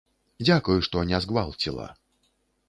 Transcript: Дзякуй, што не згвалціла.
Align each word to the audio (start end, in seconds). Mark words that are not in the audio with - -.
Дзякуй, 0.45 0.79
што 0.87 1.03
не 1.11 1.19
згвалціла. 1.27 1.87